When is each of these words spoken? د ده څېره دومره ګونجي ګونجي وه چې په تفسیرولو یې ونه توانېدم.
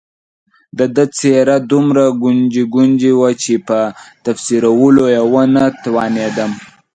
د 0.77 0.79
ده 0.95 1.05
څېره 1.17 1.57
دومره 1.71 2.03
ګونجي 2.23 2.63
ګونجي 2.73 3.11
وه 3.19 3.31
چې 3.43 3.53
په 3.67 3.79
تفسیرولو 4.25 5.03
یې 5.13 5.21
ونه 5.31 5.65
توانېدم. 5.83 6.51